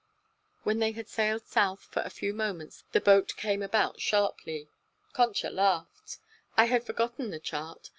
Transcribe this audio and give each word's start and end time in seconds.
When 0.63 0.79
they 0.79 0.93
had 0.93 1.07
sailed 1.07 1.45
south 1.45 1.83
for 1.83 2.01
a 2.01 2.09
few 2.09 2.33
moments 2.33 2.85
the 2.91 2.99
boat 2.99 3.35
came 3.37 3.61
about 3.61 4.01
sharply. 4.01 4.67
Concha 5.13 5.51
laughed. 5.51 6.17
"I 6.57 6.65
had 6.65 6.83
forgotten 6.87 7.29
the 7.29 7.39
chart. 7.39 7.89